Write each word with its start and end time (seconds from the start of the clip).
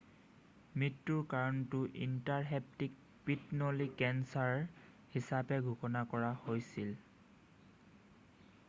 মৃত্যুৰ 0.83 1.19
কাৰণটো 1.33 1.81
ইনট্ৰাহেপ্টিক 2.05 2.95
পিত্তনলী 3.27 3.87
কেঞ্চাৰ 4.01 4.65
হিচাপে 5.17 5.61
ঘোষণা 5.69 6.05
কৰা 6.15 6.35
হৈছিল৷ 6.49 6.99